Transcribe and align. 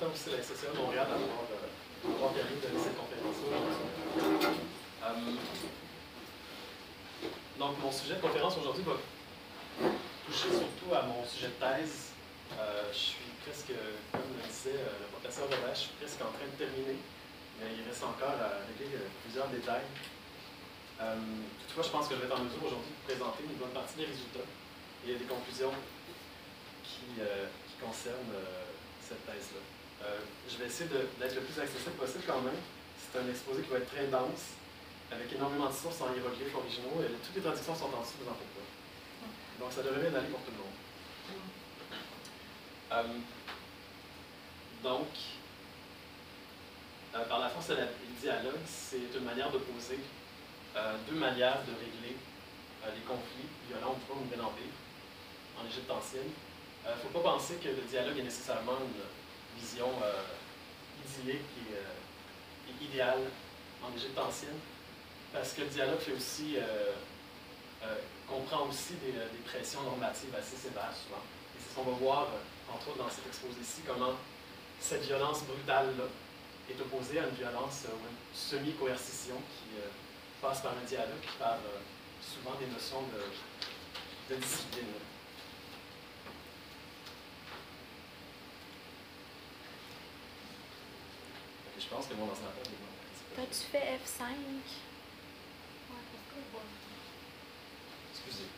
partant 0.00 0.14
aussi 0.14 0.30
la 0.30 0.42
SSE 0.42 0.72
Montréal 0.76 1.06
d'avoir 1.08 1.44
euh, 1.44 2.32
permis 2.32 2.56
de 2.56 2.80
cette 2.80 2.96
conférence 2.96 3.36
euh, 5.02 5.14
donc, 7.58 7.78
mon 7.82 7.92
sujet 7.92 8.14
de 8.14 8.20
conférence 8.20 8.56
aujourd'hui 8.56 8.82
va 8.82 8.96
toucher 10.26 10.48
surtout 10.48 10.94
à 10.94 11.02
mon 11.02 11.24
sujet 11.26 11.48
de 11.48 11.60
thèse. 11.60 12.12
Euh, 12.58 12.88
je 12.92 12.98
suis 12.98 13.30
presque, 13.44 13.72
comme 14.12 14.32
le 14.40 14.48
disait 14.48 14.80
le 14.80 15.06
professeur 15.12 15.44
Robert, 15.44 15.74
je 15.74 15.80
suis 15.80 15.96
presque 16.00 16.20
en 16.22 16.32
train 16.32 16.48
de 16.48 16.56
terminer, 16.56 16.96
mais 17.60 17.68
il 17.76 17.84
reste 17.84 18.04
encore 18.04 18.40
à 18.40 18.64
régler 18.64 18.96
plusieurs 19.24 19.48
détails. 19.48 19.84
toutefois, 20.96 21.84
je 21.84 21.92
pense 21.92 22.08
que 22.08 22.14
je 22.16 22.20
vais 22.20 22.26
être 22.26 22.40
en 22.40 22.44
mesure 22.44 22.64
aujourd'hui 22.64 22.96
de 22.96 23.04
présenter 23.12 23.44
une 23.44 23.60
bonne 23.60 23.76
partie 23.76 23.96
des 24.00 24.08
résultats 24.08 24.48
et 25.04 25.14
des 25.20 25.28
conclusions 25.28 25.76
qui 26.84 27.20
concernent 27.76 28.40
cette 29.04 29.26
thèse-là. 29.26 29.79
Euh, 30.02 30.18
je 30.48 30.56
vais 30.56 30.66
essayer 30.66 30.88
d'être 30.88 31.34
le 31.34 31.42
plus 31.42 31.60
accessible 31.60 31.96
possible 31.96 32.24
quand 32.26 32.40
même. 32.40 32.56
C'est 32.96 33.18
un 33.18 33.28
exposé 33.28 33.62
qui 33.62 33.70
va 33.70 33.78
être 33.78 33.92
très 33.92 34.06
dense, 34.06 34.56
avec 35.10 35.32
énormément 35.32 35.68
de 35.68 35.74
sources 35.74 36.00
en 36.00 36.14
hiéroglyphes 36.14 36.54
originaux, 36.54 37.02
et 37.02 37.12
toutes 37.24 37.36
les 37.36 37.42
traductions 37.42 37.74
sont 37.74 37.92
en 37.92 38.00
dessous, 38.00 38.22
vous 38.22 38.30
en 38.30 38.34
faites 38.34 38.54
pas. 38.54 38.68
Donc 39.60 39.72
ça 39.72 39.82
devrait 39.82 40.08
bien 40.08 40.18
aller 40.18 40.28
pour 40.28 40.40
tout 40.40 40.52
le 40.52 40.58
monde. 40.58 40.78
Euh, 42.92 43.18
donc, 44.82 45.08
euh, 47.14 47.24
par 47.28 47.40
la 47.40 47.48
force 47.48 47.68
de 47.68 47.74
la 47.74 47.86
dialogue, 48.20 48.64
c'est 48.66 49.12
une 49.14 49.24
manière 49.24 49.50
d'opposer 49.50 49.98
deux 51.08 51.16
manières 51.16 51.58
de 51.66 51.72
régler 51.72 52.16
les 52.94 53.02
conflits 53.02 53.50
violents 53.68 53.98
du 53.98 54.24
Nouvel 54.24 54.40
Empire, 54.40 54.72
en 55.60 55.66
Égypte 55.66 55.90
ancienne, 55.90 56.30
il 56.84 56.90
ne 56.90 56.96
faut 56.96 57.18
pas 57.18 57.32
penser 57.32 57.56
que 57.56 57.68
le 57.68 57.82
dialogue 57.88 58.18
est 58.18 58.22
nécessairement 58.22 58.78
une 58.80 59.02
vision 59.58 59.90
euh, 60.02 60.22
idyllique 61.04 61.40
euh, 61.72 62.70
et, 62.70 62.84
idéale 62.84 63.22
en 63.82 63.96
Égypte 63.96 64.18
ancienne, 64.18 64.58
parce 65.32 65.52
que 65.52 65.62
le 65.62 65.68
dialogue 65.68 65.98
euh, 66.06 66.92
comprend 68.28 68.68
aussi 68.68 68.94
des, 68.94 69.12
pressions 69.44 69.82
normatives 69.82 70.34
assez 70.34 70.56
sévères 70.56 70.94
souvent. 70.94 71.22
Et 71.56 71.58
c'est 71.58 71.70
ce 71.70 71.74
qu'on 71.74 71.90
va 71.90 71.96
voir, 71.98 72.28
entre 72.72 72.88
autres 72.88 72.98
dans 72.98 73.10
cet 73.10 73.26
exposé-ci, 73.26 73.82
comment 73.86 74.14
cette 74.78 75.02
violence 75.02 75.42
brutale-là 75.44 76.04
est 76.70 76.80
opposée 76.80 77.18
à 77.18 77.26
une 77.26 77.34
violence 77.34 77.86
ou 77.88 78.36
semi-coercition 78.36 79.34
qui 79.34 79.80
passe 80.40 80.60
par 80.60 80.72
un 80.72 80.86
dialogue, 80.86 81.20
qui 81.22 81.36
par 81.38 81.58
souvent 82.22 82.56
des 82.60 82.66
notions 82.66 83.02
de 84.30 84.36
discipline. 84.36 84.86
Je 91.80 91.88
pense 91.88 92.06
que 92.06 92.14
mon 92.14 92.28
ordinateur 92.28 92.60
est 92.60 93.36
T'as-tu 93.36 93.72
fait 93.72 93.96
F5? 94.04 94.36
Excusez. 98.12 98.48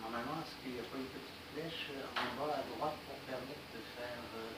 Normalement, 0.00 0.40
est-ce 0.40 0.56
qu'il 0.64 0.72
n'y 0.72 0.80
a 0.80 0.82
pas 0.88 0.96
une 0.96 1.04
petite 1.04 1.40
flèche 1.52 1.92
en 2.16 2.40
bas 2.40 2.54
à 2.54 2.64
droite 2.64 2.96
pour 3.04 3.18
permettre 3.28 3.66
de 3.76 3.80
faire 3.92 4.24
euh, 4.40 4.56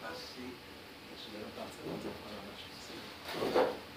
passer 0.00 0.46
Je 0.46 1.26
vais 1.34 1.42
partir 1.58 1.82
dans 1.90 1.98
cette 1.98 2.22
première 2.22 2.44
marche. 2.46 2.70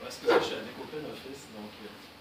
Excusez, 0.04 0.34
je 0.34 0.46
suis 0.46 0.56
avec 0.56 0.74
OpenOffice, 0.82 1.46
donc. 1.54 1.70
Euh, 1.86 2.12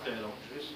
très 0.00 0.10
long. 0.22 0.32
Juste. 0.54 0.74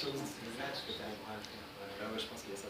Chose. 0.00 0.12
Ah 0.16 2.04
ouais, 2.10 2.18
je 2.18 2.24
pense 2.24 2.40
qu'il 2.40 2.52
y 2.52 2.54
a 2.54 2.56
ça. 2.56 2.68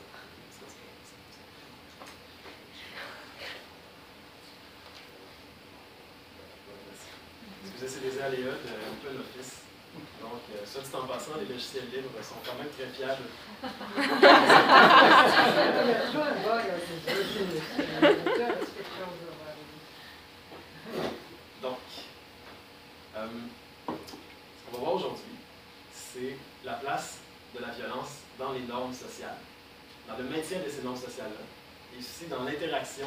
Excusez, 7.64 7.88
c'est 7.88 8.00
des 8.00 8.20
aléas 8.20 8.50
de 8.50 8.72
OpenOffice. 8.90 9.62
Donc, 10.20 10.42
euh, 10.50 10.66
soit 10.66 10.82
dit 10.82 10.96
en 10.96 11.06
passant, 11.06 11.36
les 11.38 11.46
logiciels 11.46 11.88
libres 11.92 12.10
sont 12.20 12.40
quand 12.44 12.56
même 12.58 12.70
très 12.70 12.88
fiables 12.88 13.28
euh, 23.16 23.26
ce 23.86 24.66
qu'on 24.66 24.78
va 24.78 24.84
voir 24.84 24.94
aujourd'hui, 24.94 25.36
c'est 25.92 26.36
la 26.64 26.74
place 26.74 27.18
de 27.54 27.60
la 27.60 27.70
violence 27.72 28.20
dans 28.38 28.52
les 28.52 28.60
normes 28.60 28.94
sociales, 28.94 29.38
dans 30.08 30.16
le 30.16 30.24
maintien 30.24 30.58
de 30.58 30.70
ces 30.70 30.82
normes 30.82 30.96
et 31.94 31.98
aussi 31.98 32.26
dans 32.28 32.44
l'interaction 32.44 33.06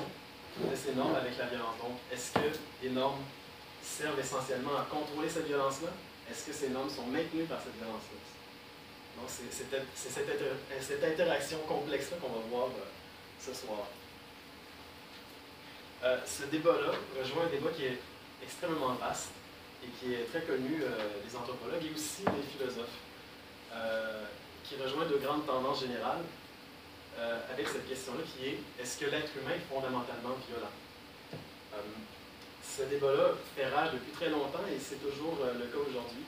de 0.59 0.75
ces 0.75 0.93
normes 0.93 1.15
avec 1.15 1.37
la 1.37 1.45
violence. 1.45 1.77
Donc, 1.81 1.97
est-ce 2.11 2.31
que 2.33 2.57
les 2.81 2.89
normes 2.89 3.21
servent 3.81 4.19
essentiellement 4.19 4.77
à 4.77 4.85
contrôler 4.89 5.29
cette 5.29 5.47
violence-là? 5.47 5.89
Est-ce 6.29 6.45
que 6.45 6.53
ces 6.53 6.69
normes 6.69 6.89
sont 6.89 7.07
maintenues 7.07 7.43
par 7.43 7.59
cette 7.61 7.75
violence-là? 7.75 8.19
Donc, 9.17 9.29
c'est 9.29 9.51
cette, 10.09 11.03
interaction 11.03 11.59
complexe-là 11.67 12.17
qu'on 12.17 12.33
va 12.33 12.45
voir 12.49 12.67
euh, 12.67 12.85
ce 13.39 13.53
soir. 13.53 13.87
Euh, 16.03 16.17
ce 16.25 16.43
débat-là 16.45 16.93
rejoint 17.19 17.45
un 17.45 17.49
débat 17.49 17.69
qui 17.71 17.85
est 17.85 17.99
extrêmement 18.41 18.93
vaste 18.95 19.29
et 19.83 19.87
qui 19.99 20.13
est 20.13 20.25
très 20.25 20.41
connu 20.41 20.81
euh, 20.81 21.21
des 21.25 21.35
anthropologues 21.35 21.85
et 21.85 21.93
aussi 21.95 22.23
des 22.23 22.57
philosophes. 22.57 22.99
Euh, 23.73 24.23
qui 24.63 24.75
rejoint 24.75 25.05
de 25.05 25.17
grandes 25.17 25.45
tendances 25.45 25.81
générales 25.81 26.21
euh, 27.19 27.39
avec 27.53 27.67
cette 27.67 27.87
question-là 27.87 28.23
qui 28.25 28.47
est 28.47 28.57
est-ce 28.81 28.97
que 28.97 29.05
l'être 29.05 29.31
humain 29.37 29.55
est 29.55 29.67
fondamentalement 29.69 30.35
violent? 30.47 30.73
Euh, 31.73 31.77
Ce 32.63 32.83
débat-là 32.83 33.37
fait 33.55 33.69
rage 33.69 33.93
depuis 33.93 34.11
très 34.11 34.29
longtemps 34.29 34.65
et 34.65 34.79
c'est 34.79 35.01
toujours 35.01 35.37
le 35.45 35.65
cas 35.67 35.77
aujourd'hui 35.77 36.25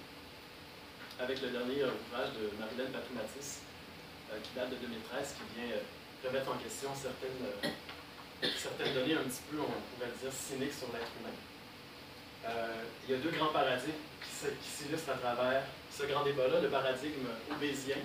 avec 1.20 1.42
le 1.42 1.50
dernier 1.50 1.84
ouvrage 1.84 2.36
de 2.38 2.52
Marilyn 2.60 2.92
Patoumatis 2.92 3.64
qui 4.44 4.52
date 4.54 4.70
de 4.70 4.76
2013 4.76 5.36
qui 5.38 5.46
vient 5.58 5.74
remettre 6.28 6.52
en 6.52 6.58
question 6.58 6.90
certaines, 6.94 7.40
certaines 8.58 8.94
données 8.94 9.16
un 9.16 9.24
petit 9.24 9.42
peu, 9.50 9.58
on 9.62 9.80
pourrait 9.96 10.12
dire, 10.22 10.34
cyniques 10.34 10.74
sur 10.74 10.92
l'être 10.92 11.10
humain. 11.18 11.34
il 13.08 13.16
y 13.16 13.18
a 13.18 13.22
deux 13.22 13.32
grands 13.32 13.54
paradigmes 13.54 14.04
qui 14.22 14.70
s'illustrent 14.70 15.12
à 15.12 15.18
travers 15.18 15.64
ce 15.90 16.04
grand 16.04 16.24
débat-là, 16.24 16.60
le 16.60 16.70
paradigme 16.70 17.28
obésien, 17.50 17.98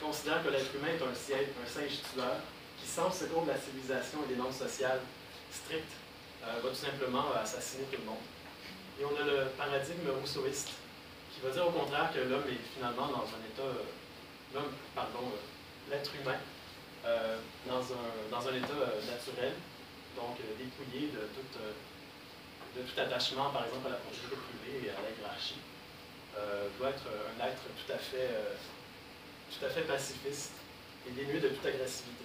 considère 0.00 0.44
que 0.44 0.48
l'être 0.50 0.74
humain 0.74 0.88
est 0.88 1.02
un, 1.02 1.10
un 1.10 1.66
singe 1.66 2.00
tueur, 2.12 2.36
qui 2.80 2.86
sans 2.86 3.10
secours 3.10 3.42
de 3.42 3.50
la 3.50 3.58
civilisation 3.58 4.18
et 4.24 4.34
des 4.34 4.36
normes 4.36 4.52
sociales 4.52 5.00
strictes, 5.50 5.96
euh, 6.44 6.60
va 6.62 6.68
tout 6.68 6.74
simplement 6.74 7.24
assassiner 7.34 7.84
tout 7.90 7.98
le 8.00 8.06
monde. 8.06 8.24
Et 9.00 9.04
on 9.04 9.14
a 9.16 9.24
le 9.24 9.50
paradigme 9.58 10.08
rousseauiste, 10.20 10.70
qui 11.32 11.40
va 11.40 11.50
dire 11.50 11.66
au 11.66 11.72
contraire 11.72 12.12
que 12.14 12.20
l'homme 12.20 12.48
est 12.48 12.62
finalement 12.74 13.08
dans 13.08 13.26
un 13.26 13.42
état, 13.44 13.66
euh, 13.66 13.82
l'homme, 14.54 14.72
pardon, 14.94 15.32
euh, 15.32 15.90
l'être 15.90 16.10
humain, 16.14 16.38
dans, 17.68 17.78
un, 17.78 18.10
dans 18.32 18.48
un 18.48 18.54
état 18.56 18.82
naturel, 19.06 19.52
donc 20.16 20.34
dépouillé 20.58 21.06
de 21.14 21.22
tout, 21.30 21.46
de 21.54 22.82
tout 22.82 23.00
attachement, 23.00 23.50
par 23.50 23.64
exemple, 23.64 23.86
à 23.86 23.90
la 23.90 23.96
propriété 24.02 24.34
privée 24.34 24.86
et 24.86 24.90
à 24.90 24.98
la 25.06 25.14
hiérarchie, 25.14 25.62
doit 26.80 26.90
être 26.90 27.06
un 27.06 27.46
être 27.46 27.62
tout 27.62 27.92
à 27.92 27.98
fait, 27.98 28.26
tout 29.50 29.64
à 29.64 29.68
fait 29.68 29.82
pacifiste 29.82 30.52
et 31.06 31.10
dénué 31.12 31.40
de 31.40 31.48
toute 31.48 31.64
agressivité. 31.64 32.24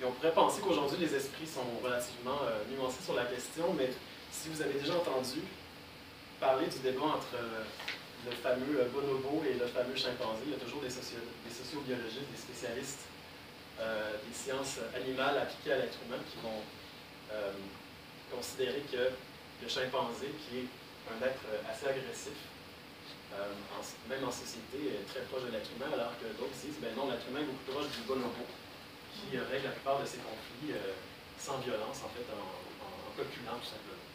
et 0.00 0.04
on 0.04 0.12
pourrait 0.12 0.32
penser 0.32 0.60
qu'aujourd'hui, 0.60 0.98
les 0.98 1.14
esprits 1.14 1.46
sont 1.46 1.66
relativement 1.82 2.38
nuancés 2.70 3.02
sur 3.02 3.14
la 3.14 3.24
question, 3.24 3.74
mais 3.74 3.90
si 4.30 4.48
vous 4.50 4.62
avez 4.62 4.78
déjà 4.78 4.94
entendu 4.94 5.40
parler 6.38 6.66
du 6.68 6.78
débat 6.78 7.16
entre 7.16 7.36
le 8.24 8.30
fameux 8.30 8.84
bonobo 8.92 9.42
et 9.48 9.54
le 9.54 9.66
fameux 9.66 9.96
chimpanzé, 9.96 10.42
il 10.46 10.52
y 10.52 10.54
a 10.54 10.58
toujours 10.58 10.80
des, 10.80 10.90
sociobiologistes, 10.90 12.30
des 12.30 12.38
spécialistes 12.38 13.06
euh, 13.78 14.16
des 14.26 14.34
sciences 14.34 14.78
animales 14.94 15.36
appliquées 15.36 15.72
à 15.72 15.76
l'être 15.76 15.98
humain 16.06 16.16
qui 16.30 16.38
vont 16.42 16.62
euh, 17.30 17.52
considérer 18.34 18.80
que 18.90 19.12
le 19.62 19.68
chimpanzé, 19.68 20.32
qui 20.48 20.60
est 20.60 20.68
un 21.12 21.26
être 21.26 21.44
assez 21.70 21.86
agressif, 21.86 22.32
euh, 23.34 23.50
même 24.08 24.24
en 24.24 24.30
société, 24.30 25.00
est 25.00 25.06
très 25.08 25.26
proche 25.26 25.44
de 25.44 25.50
l'être 25.50 25.70
humain, 25.74 25.90
alors 25.92 26.14
que 26.18 26.26
d'autres 26.38 26.54
disent, 26.62 26.78
ben 26.80 26.94
non, 26.94 27.10
l'être 27.10 27.26
humain 27.28 27.40
est 27.40 27.50
beaucoup 27.50 27.66
proche 27.70 27.90
du 27.94 28.02
bonobo, 28.06 28.46
qui 29.14 29.38
règle 29.38 29.66
la 29.66 29.74
plupart 29.74 30.00
de 30.00 30.06
ses 30.06 30.18
conflits 30.18 30.76
sans 31.38 31.58
violence, 31.58 32.00
en 32.04 32.10
fait, 32.14 32.26
en, 32.32 32.44
en, 32.84 33.10
copulant 33.16 33.58
tout 33.60 33.70
simplement. 33.74 34.06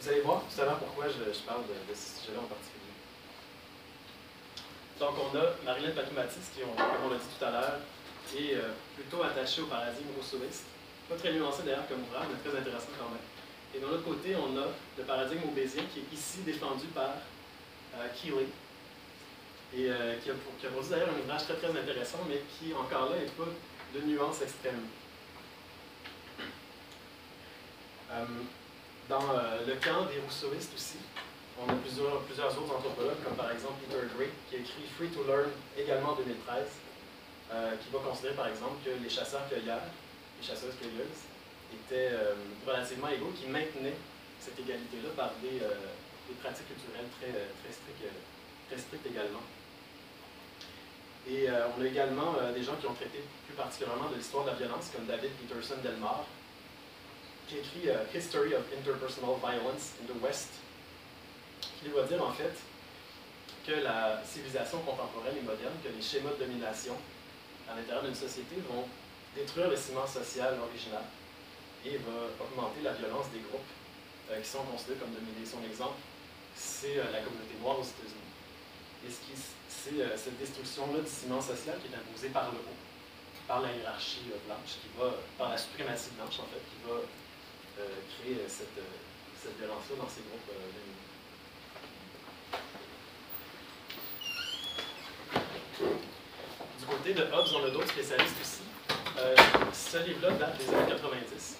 Vous 0.00 0.08
allez 0.08 0.20
voir 0.20 0.42
tout 0.48 0.60
à 0.60 0.64
l'heure 0.64 0.78
pourquoi 0.78 1.08
je, 1.08 1.40
parle 1.44 1.62
de, 1.66 1.76
de 1.88 1.94
ce 1.94 2.20
sujet-là 2.20 2.40
en 2.40 2.48
particulier. 2.48 2.80
Donc, 4.98 5.14
on 5.16 5.36
a 5.36 5.44
Marilyn 5.64 5.92
Patoumatis, 5.92 6.52
qui, 6.54 6.60
comme 6.60 7.04
on 7.04 7.10
l'a 7.10 7.16
dit 7.16 7.30
tout 7.38 7.44
à 7.44 7.50
l'heure, 7.50 7.80
est 8.36 8.54
euh, 8.54 8.72
plutôt 8.94 9.22
attachée 9.22 9.62
au 9.62 9.66
paradigme 9.66 10.08
rousseauiste. 10.16 10.64
Pas 11.08 11.16
très 11.16 11.32
nuancé 11.32 11.62
d'ailleurs 11.64 11.88
comme 11.88 12.02
ouvrage, 12.02 12.26
mais 12.30 12.50
très 12.50 12.58
intéressant 12.58 12.92
quand 12.98 13.08
même. 13.08 13.29
Et 13.74 13.78
de 13.78 13.86
l'autre 13.86 14.04
côté, 14.04 14.34
on 14.36 14.56
a 14.58 14.66
le 14.98 15.04
paradigme 15.04 15.48
obésien 15.48 15.84
qui 15.92 16.00
est 16.00 16.12
ici 16.12 16.38
défendu 16.44 16.86
par 16.86 17.10
euh, 17.96 18.08
Keeley, 18.14 18.46
et 19.72 19.90
euh, 19.90 20.16
qui, 20.18 20.30
a, 20.30 20.32
qui, 20.32 20.66
produit 20.66 20.90
d'ailleurs 20.90 21.10
un 21.14 21.20
ouvrage 21.20 21.44
très 21.44 21.54
très 21.54 21.70
intéressant, 21.70 22.18
mais 22.28 22.42
qui 22.58 22.74
encore 22.74 23.10
là 23.10 23.16
n'est 23.18 23.26
pas 23.26 23.44
de 23.94 24.00
nuances 24.06 24.42
extrêmes. 24.42 24.86
dans 29.08 29.32
le 29.66 29.74
camp 29.76 30.06
des 30.06 30.20
rousseauistes 30.20 30.74
aussi, 30.74 30.98
on 31.60 31.68
a 31.68 31.76
plusieurs, 31.76 32.20
plusieurs 32.22 32.56
autres 32.56 32.74
anthropologues, 32.74 33.22
comme 33.24 33.36
par 33.36 33.50
exemple 33.52 33.74
Peter 33.84 34.00
Gray, 34.16 34.30
qui 34.48 34.56
a 34.56 34.58
écrit 34.60 34.84
Free 34.96 35.08
to 35.08 35.24
Learn 35.24 35.50
également 35.76 36.12
en 36.12 36.16
2013, 36.16 36.64
euh, 37.52 37.76
qui 37.76 37.92
va 37.92 37.98
considérer 37.98 38.34
par 38.34 38.48
exemple 38.48 38.80
que 38.84 38.90
les 39.02 39.10
chasseurs-cueilleurs, 39.10 39.84
les 40.40 40.46
chasseuses-cueilleuses, 40.46 41.28
étaient 41.76 42.12
euh, 42.12 42.34
relativement 42.66 43.08
égaux, 43.08 43.32
qui 43.38 43.46
maintenaient 43.48 43.96
cette 44.40 44.58
égalité-là 44.58 45.10
par 45.16 45.32
des, 45.42 45.62
euh, 45.62 45.74
pratiques 46.40 46.68
culturelles 46.68 47.10
très, 47.18 47.32
très, 47.32 48.78
strictes, 48.78 49.06
également. 49.06 49.42
Et 51.28 51.48
on 51.76 51.82
a 51.82 51.86
également 51.86 52.34
des 52.54 52.62
gens 52.62 52.76
qui 52.76 52.86
ont 52.86 52.94
traité 52.94 53.18
plus 53.44 53.54
particulièrement 53.54 54.08
de 54.08 54.14
l'histoire 54.14 54.44
de 54.44 54.50
la 54.50 54.56
violence, 54.56 54.90
comme 54.94 55.06
David 55.06 55.30
Peterson 55.32 55.74
Delmar, 55.82 56.24
qui 57.48 57.58
écrit 57.58 57.90
History 58.14 58.54
of 58.54 58.62
Interpersonal 58.72 59.36
Violence 59.42 59.94
in 60.00 60.06
the 60.06 60.22
West 60.22 60.50
qui 61.82 61.88
doit 61.88 62.04
dire 62.04 62.22
en 62.22 62.32
fait 62.32 62.52
que 63.66 63.72
la 63.82 64.22
civilisation 64.24 64.78
contemporaine 64.80 65.36
et 65.38 65.42
moderne, 65.42 65.74
que 65.82 65.88
les 65.88 66.02
schémas 66.02 66.30
de 66.38 66.44
domination 66.44 66.94
à 67.70 67.76
l'intérieur 67.76 68.04
d'une 68.04 68.14
société 68.14 68.56
vont 68.68 68.84
détruire 69.34 69.68
le 69.68 69.76
ciment 69.76 70.06
social 70.06 70.56
original 70.60 71.02
et 71.86 71.96
va 71.98 72.28
augmenter 72.40 72.82
la 72.82 72.92
violence 72.92 73.30
des 73.32 73.40
groupes 73.40 73.72
euh, 74.30 74.40
qui 74.40 74.48
sont 74.48 74.62
considérés 74.64 74.98
comme 74.98 75.12
dominés. 75.12 75.44
Son 75.44 75.62
exemple, 75.64 76.00
c'est 76.54 76.98
euh, 76.98 77.10
la 77.12 77.20
communauté 77.20 77.54
noire 77.60 77.78
aux 77.78 77.86
États-Unis. 77.86 78.30
Et 79.06 79.10
c'est 79.10 80.00
euh, 80.00 80.16
cette 80.16 80.38
destruction-là 80.38 81.00
du 81.00 81.08
ciment 81.08 81.40
social 81.40 81.78
qui 81.80 81.88
est 81.92 81.96
imposée 81.96 82.28
par 82.28 82.52
le 82.52 82.58
haut, 82.58 82.80
par 83.48 83.60
la 83.60 83.72
hiérarchie 83.72 84.28
blanche, 84.46 84.80
qui 84.82 84.90
va, 84.98 85.14
par 85.38 85.50
la 85.50 85.58
suprématie 85.58 86.10
blanche 86.16 86.38
en 86.40 86.48
fait, 86.52 86.62
qui 86.68 86.78
va 86.84 87.00
créer 87.80 88.44
cette, 88.46 88.76
cette 89.40 89.56
violence-là 89.56 89.96
dans 89.96 90.08
ces 90.08 90.20
groupes 90.28 90.52
dominés. 90.52 91.00
côté 96.90 97.14
de 97.14 97.22
Hobbes, 97.22 97.48
on 97.54 97.64
a 97.64 97.70
d'autres 97.70 97.88
spécialistes 97.88 98.36
aussi. 98.40 98.60
Euh, 99.20 99.34
ce 99.74 99.98
livre-là 99.98 100.32
date 100.32 100.56
des 100.56 100.68
années 100.72 100.88
90, 100.88 101.58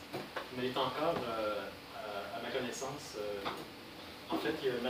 mais 0.56 0.64
il 0.64 0.72
est 0.72 0.76
encore, 0.76 1.12
euh, 1.28 1.60
à, 2.34 2.40
ma 2.40 2.48
connaissance, 2.48 3.20
euh, 3.20 4.32
en 4.32 4.38
fait, 4.38 4.54
il 4.62 4.68
y 4.68 4.70
a 4.72 4.80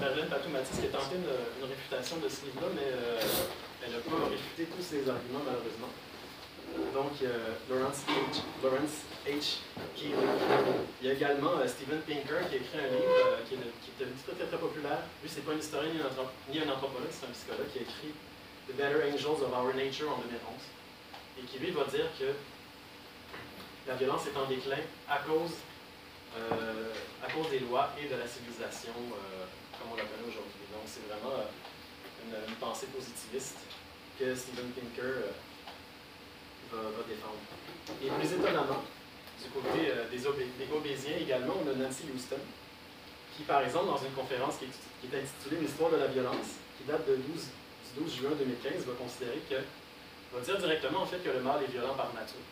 Marilyn, 0.00 0.26
Patou-Matisse 0.30 0.80
qui 0.80 0.86
a 0.86 0.96
tenté 0.96 1.16
une, 1.20 1.68
réfutation 1.68 2.16
de 2.24 2.28
ce 2.28 2.46
livre-là, 2.46 2.68
mais 2.72 2.88
elle 3.84 3.92
n'a 3.92 4.00
pas 4.00 4.30
réfuté 4.30 4.70
tous 4.72 4.80
ses 4.82 5.04
arguments, 5.04 5.44
malheureusement. 5.44 5.92
Donc, 6.94 7.12
Lawrence 7.68 8.06
H. 8.08 8.40
Lawrence 8.62 9.04
H. 9.26 9.60
Keeley. 9.96 10.14
Il 11.02 11.08
y 11.08 11.10
a 11.10 11.14
également 11.14 11.58
Steven 11.66 12.00
Pinker 12.06 12.46
qui 12.48 12.54
a 12.54 12.58
écrit 12.58 12.78
un 12.78 12.90
livre 12.94 13.42
qui, 13.48 13.54
est, 13.54 13.58
est, 13.58 14.14
très, 14.24 14.34
très, 14.34 14.46
très 14.46 14.58
populaire. 14.58 15.02
Lui, 15.22 15.28
c'est 15.28 15.44
pas 15.44 15.52
un 15.52 15.58
historien 15.58 15.90
ni 15.92 16.58
un 16.58 16.70
anthropologue, 16.70 17.10
c'est 17.10 17.26
un 17.26 17.34
psychologue 17.34 17.68
qui 17.72 17.78
a 17.80 17.82
écrit 17.82 18.14
The 18.68 18.76
Better 18.78 19.02
Angels 19.10 19.42
of 19.42 19.50
Our 19.52 19.74
Nature 19.74 20.08
en 20.08 20.22
2011, 20.22 20.40
et 21.38 21.42
qui 21.42 21.58
lui 21.58 21.70
va 21.70 21.84
dire 21.84 22.06
que 22.18 22.32
la 23.86 23.94
violence 23.94 24.26
est 24.26 24.36
en 24.36 24.46
déclin 24.46 24.82
à 25.08 25.18
cause, 25.18 25.58
euh, 26.36 26.92
à 27.22 27.30
cause 27.30 27.50
des 27.50 27.60
lois 27.60 27.90
et 28.00 28.08
de 28.08 28.16
la 28.16 28.26
civilisation 28.26 28.92
euh, 28.96 29.44
comme 29.78 29.92
on 29.92 29.96
la 29.96 30.04
connaît 30.04 30.28
aujourd'hui. 30.28 30.64
Donc 30.72 30.82
c'est 30.86 31.06
vraiment 31.08 31.36
euh, 31.36 32.48
une, 32.48 32.54
pensée 32.56 32.86
positiviste 32.86 33.58
que 34.18 34.34
Steven 34.34 34.70
Pinker 34.70 35.34
va, 36.72 36.78
défendre. 37.06 37.42
Et 38.02 38.08
plus 38.08 38.32
étonnamment, 38.32 38.82
du 39.42 39.50
côté 39.50 39.92
des, 40.10 40.16
des 40.16 40.72
Obésiens 40.72 41.16
également, 41.20 41.54
on 41.62 41.70
a 41.70 41.74
Nancy 41.74 42.04
Houston, 42.14 42.40
qui 43.36 43.42
par 43.42 43.62
exemple 43.62 43.86
dans 43.86 43.98
une 43.98 44.12
conférence 44.12 44.56
qui 44.56 44.64
est, 44.64 44.68
qui 45.00 45.14
est 45.14 45.20
intitulée 45.20 45.60
L'histoire 45.60 45.90
de 45.90 45.96
la 45.96 46.06
violence, 46.06 46.56
qui 46.78 46.84
date 46.84 47.06
de 47.06 47.16
12 47.16 47.48
12 47.96 48.16
juin 48.16 48.30
2015 48.38 48.86
va 48.86 48.92
considérer 48.94 49.40
que, 49.48 49.54
va 50.34 50.40
dire 50.40 50.58
directement 50.58 51.02
en 51.02 51.06
fait 51.06 51.22
que 51.22 51.30
le 51.30 51.40
mâle 51.40 51.62
est 51.62 51.70
violent 51.70 51.94
par 51.94 52.12
nature. 52.12 52.42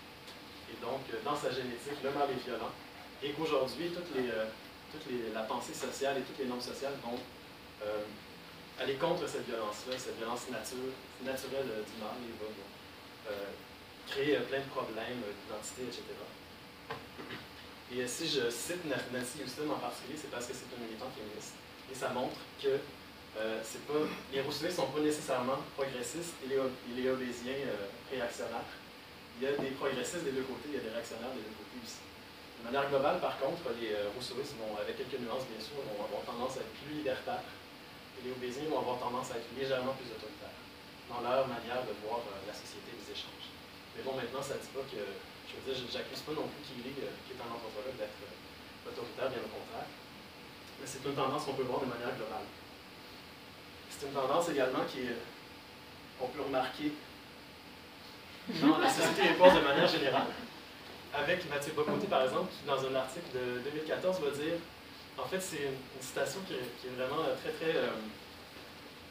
Et 0.70 0.78
donc, 0.80 1.02
euh, 1.12 1.18
dans 1.24 1.36
sa 1.36 1.50
génétique, 1.50 1.98
le 2.02 2.10
mâle 2.10 2.30
est 2.30 2.44
violent. 2.46 2.70
Et 3.22 3.30
qu'aujourd'hui, 3.32 3.90
toute, 3.90 4.16
euh, 4.16 4.46
la 5.34 5.42
pensée 5.42 5.74
sociale 5.74 6.18
et 6.18 6.22
toutes 6.22 6.38
les 6.38 6.46
normes 6.46 6.60
sociales 6.60 6.94
vont 7.02 7.18
euh, 7.84 8.04
aller 8.78 8.94
contre 8.94 9.28
cette 9.28 9.46
violence-là, 9.46 9.98
cette 9.98 10.16
violence 10.16 10.48
nature, 10.50 10.94
naturelle 11.24 11.66
du 11.66 11.96
mâle 12.00 12.22
et 12.22 12.34
va 12.38 13.34
créer 14.06 14.36
plein 14.50 14.58
de 14.58 14.70
problèmes 14.74 15.22
d'identité, 15.22 15.82
etc. 15.86 16.02
Et 17.94 18.06
si 18.08 18.26
je 18.26 18.50
cite 18.50 18.84
Nancy 18.86 19.44
Houston 19.44 19.70
en 19.70 19.78
particulier, 19.78 20.18
c'est 20.20 20.30
parce 20.30 20.46
que 20.46 20.52
c'est 20.52 20.66
une 20.76 20.84
militante 20.84 21.12
féministe. 21.14 21.54
Et 21.90 21.94
ça 21.94 22.08
montre 22.10 22.36
que 22.60 22.80
euh, 23.38 23.64
pas, 23.88 24.04
les 24.32 24.70
sont 24.70 24.92
pas 24.92 25.00
nécessairement 25.00 25.56
progressistes 25.74 26.36
et 26.44 26.52
les, 26.52 26.60
les 26.92 27.08
obésiens 27.08 27.64
euh, 27.64 27.88
réactionnaires. 28.12 28.68
Il 29.40 29.44
y 29.44 29.46
a 29.48 29.56
des 29.56 29.72
progressistes 29.72 30.24
des 30.28 30.36
deux 30.36 30.44
côtés, 30.44 30.68
il 30.68 30.76
y 30.76 30.80
a 30.80 30.84
des 30.84 30.92
réactionnaires 30.92 31.32
des 31.32 31.40
deux 31.40 31.56
côtés 31.56 31.80
aussi. 31.80 32.04
De 32.60 32.68
manière 32.68 32.92
globale, 32.92 33.18
par 33.24 33.40
contre, 33.40 33.72
les 33.80 33.96
euh, 33.96 34.12
rousseauistes, 34.12 34.52
vont, 34.60 34.76
avec 34.76 35.00
quelques 35.00 35.16
nuances 35.16 35.48
bien 35.48 35.58
sûr, 35.58 35.80
vont 35.80 36.04
avoir 36.04 36.20
tendance 36.28 36.60
à 36.60 36.68
être 36.68 36.76
plus 36.84 37.00
libertaires 37.00 37.40
et 37.40 38.20
les 38.20 38.32
obésiens 38.36 38.68
vont 38.68 38.84
avoir 38.84 39.00
tendance 39.00 39.32
à 39.32 39.40
être 39.40 39.48
légèrement 39.56 39.96
plus 39.96 40.12
autoritaires 40.12 40.60
dans 41.08 41.24
leur 41.24 41.48
manière 41.48 41.80
de 41.88 41.92
voir 42.04 42.20
la 42.44 42.52
société 42.52 42.92
et 42.92 43.00
les 43.00 43.08
échanges. 43.16 43.48
Mais 43.96 44.04
bon, 44.04 44.12
maintenant, 44.12 44.44
ça 44.44 44.60
ne 44.60 44.62
dit 44.62 44.72
pas 44.76 44.84
que, 44.84 45.00
je 45.00 45.52
veux 45.56 45.64
dire, 45.64 45.76
j'accuse 45.88 46.20
pas 46.20 46.36
non 46.36 46.48
plus 46.52 46.60
qu'il 46.68 46.84
qui 46.84 47.00
est 47.32 47.40
un 47.40 47.48
anthropologue, 47.48 47.96
d'être 47.96 48.20
autoritaire, 48.84 49.28
bien 49.32 49.40
au 49.40 49.52
contraire. 49.52 49.88
Mais 50.80 50.86
c'est 50.88 51.00
une 51.00 51.16
tendance 51.16 51.48
qu'on 51.48 51.56
peut 51.56 51.68
voir 51.68 51.80
de 51.80 51.88
manière 51.88 52.12
globale. 52.16 52.48
C'est 54.02 54.08
une 54.08 54.14
tendance 54.14 54.48
également 54.48 54.80
qu'on 56.18 56.26
peut 56.26 56.42
remarquer 56.42 56.90
dans 58.60 58.78
la 58.78 58.90
société 58.90 59.28
réponse 59.28 59.54
de 59.54 59.60
manière 59.60 59.86
générale, 59.86 60.26
avec 61.14 61.48
Mathieu 61.48 61.72
Bocoté, 61.72 62.08
par 62.08 62.24
exemple, 62.24 62.50
qui, 62.50 62.66
dans 62.66 62.84
un 62.84 62.96
article 62.96 63.30
de 63.32 63.60
2014, 63.70 64.18
va 64.18 64.30
dire 64.30 64.58
en 65.18 65.24
fait, 65.26 65.38
c'est 65.38 65.70
une, 65.70 66.02
citation 66.02 66.40
qui 66.48 66.54
est, 66.54 66.90
vraiment 66.96 67.22
très, 67.44 67.52
très, 67.52 67.78
euh, 67.78 67.90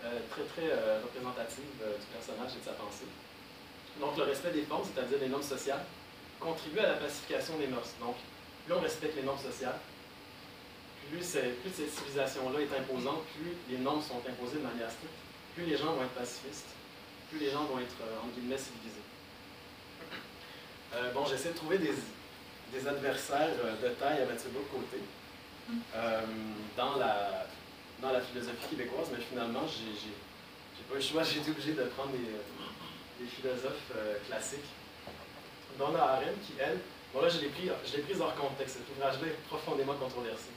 euh, 0.04 0.20
très, 0.30 0.44
très 0.44 0.70
euh, 0.70 1.00
représentative 1.04 1.72
du 1.80 2.06
personnage 2.12 2.52
et 2.52 2.60
de 2.60 2.66
sa 2.66 2.74
pensée. 2.74 3.08
Donc, 3.98 4.18
le 4.18 4.24
respect 4.24 4.52
des 4.52 4.64
formes, 4.64 4.84
c'est-à-dire 4.84 5.20
les 5.22 5.30
normes 5.30 5.42
sociales, 5.42 5.86
contribue 6.38 6.80
à 6.80 6.88
la 6.88 6.94
pacification 6.96 7.58
des 7.58 7.68
mœurs. 7.68 7.96
Donc, 8.02 8.18
plus 8.66 8.76
on 8.76 8.82
respecte 8.82 9.16
les 9.16 9.24
normes 9.24 9.40
sociales, 9.40 9.80
plus, 11.10 11.24
cette 11.24 11.92
civilisation-là 11.92 12.60
est 12.60 12.80
imposante, 12.80 13.24
plus 13.36 13.54
les 13.70 13.78
normes 13.82 14.02
sont 14.02 14.22
imposées 14.28 14.58
de 14.58 14.68
manière 14.68 14.92
stricte, 14.92 15.14
plus 15.56 15.66
les 15.66 15.78
gens 15.78 15.94
vont 15.94 16.04
être 16.04 16.12
pacifistes 16.12 16.68
plus 17.32 17.40
les 17.40 17.50
gens 17.50 17.64
vont 17.64 17.80
être, 17.80 17.96
en 18.22 18.28
guillemets, 18.28 18.58
civilisés. 18.58 19.08
bon, 21.14 21.26
j'essaie 21.26 21.50
de 21.50 21.56
trouver 21.56 21.78
des, 21.78 21.94
des 22.74 22.88
adversaires 22.88 23.56
de 23.82 23.88
taille 23.88 24.22
à 24.22 24.26
mettre 24.26 24.44
de 24.44 24.60
côté 24.70 25.00
dans, 26.76 26.98
la, 26.98 27.48
dans 28.02 28.12
la 28.12 28.20
philosophie 28.20 28.68
québécoise, 28.70 29.08
mais 29.14 29.24
finalement, 29.24 29.64
j'ai 29.66 30.84
pas 30.90 30.96
le 30.96 31.02
choix, 31.02 31.24
j'ai 31.24 31.40
été 31.40 31.52
obligé 31.52 31.72
de 31.72 31.84
prendre 31.84 32.12
des, 32.12 33.24
des 33.24 33.30
philosophes 33.30 33.94
classiques. 34.28 34.68
Donna 35.80 36.04
Arendt, 36.04 36.36
qui, 36.46 36.54
elle, 36.60 36.80
bon 37.14 37.22
là, 37.22 37.30
je 37.30 37.40
l'ai 37.40 37.48
pris, 37.48 37.70
prise 38.04 38.20
hors 38.20 38.36
contexte. 38.36 38.80
Cet 38.80 38.98
ouvrage-là 38.98 39.28
est 39.28 39.48
profondément 39.48 39.94
controversé. 39.94 40.50